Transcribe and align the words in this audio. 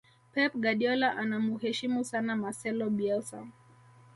pep 0.33 0.53
guardiola 0.55 1.15
anamuheshimu 1.17 2.03
sana 2.05 2.35
marcelo 2.35 2.89
bielsa 2.89 3.39